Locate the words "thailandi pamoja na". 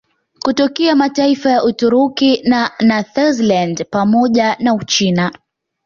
3.03-4.73